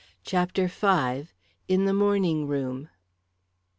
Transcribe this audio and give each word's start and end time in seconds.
CHAPTER 0.25 0.67
V. 0.67 1.27
IN 1.67 1.85
THE 1.85 1.93
MORNING 1.93 2.47
ROOM. 2.47 2.89